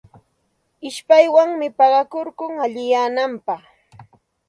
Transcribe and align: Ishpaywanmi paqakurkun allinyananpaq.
Ishpaywanmi 0.87 1.67
paqakurkun 1.77 2.53
allinyananpaq. 2.65 3.61